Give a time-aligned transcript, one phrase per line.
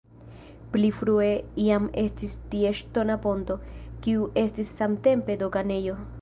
[0.75, 1.27] Pli frue
[1.65, 3.59] jam estis tie ŝtona ponto,
[4.07, 6.01] kiu estis samtempe doganejo.